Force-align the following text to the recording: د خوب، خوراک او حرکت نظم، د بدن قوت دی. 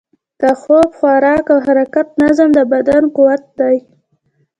د 0.41 0.43
خوب، 0.61 0.89
خوراک 0.97 1.45
او 1.53 1.59
حرکت 1.67 2.07
نظم، 2.21 2.49
د 2.57 2.59
بدن 2.71 3.03
قوت 3.15 3.43
دی. 3.59 3.77